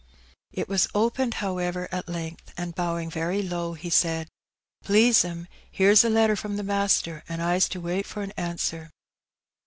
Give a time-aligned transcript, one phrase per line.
[0.51, 4.29] It was opened^ however, at length, and, bowing very low, he said,
[4.83, 8.89] ''Please, 'm, here's a letter from the master, an* Fs to wait for an answer.